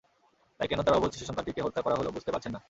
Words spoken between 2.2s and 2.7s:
পারছেন না।